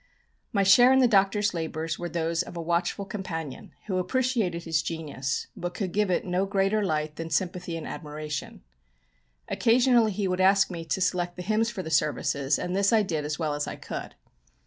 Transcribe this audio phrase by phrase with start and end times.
[0.51, 4.81] My share in the Doctor's labours were those of a watchful companion, who appreciated his
[4.81, 8.63] genius, but could give it no greater light than sympathy and admiration.
[9.47, 13.03] Occasionally he would ask me to select the hymns for the services, and this I
[13.03, 14.15] did as well as I could.